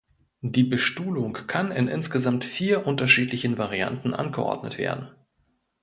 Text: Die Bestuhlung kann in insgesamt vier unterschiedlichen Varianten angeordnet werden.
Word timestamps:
Die 0.41 0.63
Bestuhlung 0.63 1.33
kann 1.33 1.71
in 1.71 1.87
insgesamt 1.87 2.43
vier 2.43 2.87
unterschiedlichen 2.87 3.59
Varianten 3.59 4.15
angeordnet 4.15 4.79
werden. 4.79 5.11